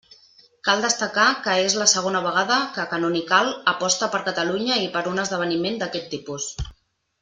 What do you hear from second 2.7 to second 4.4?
que Canonical aposta per